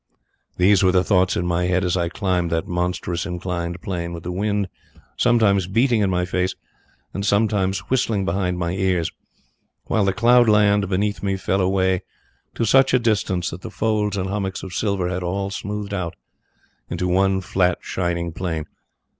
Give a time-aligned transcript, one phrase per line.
[0.57, 4.23] "These were the thoughts in my head as I climbed that monstrous, inclined plane with
[4.23, 4.67] the wind
[5.15, 6.55] sometimes beating in my face
[7.13, 9.11] and sometimes whistling behind my ears,
[9.85, 12.01] while the cloud land beneath me fell away
[12.55, 16.15] to such a distance that the folds and hummocks of silver had all smoothed out
[16.89, 18.65] into one flat, shining plain.